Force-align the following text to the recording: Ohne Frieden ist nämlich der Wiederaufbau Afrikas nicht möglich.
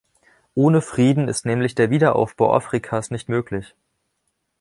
Ohne 0.55 0.81
Frieden 0.81 1.27
ist 1.27 1.45
nämlich 1.45 1.75
der 1.75 1.91
Wiederaufbau 1.91 2.55
Afrikas 2.55 3.11
nicht 3.11 3.29
möglich. 3.29 3.75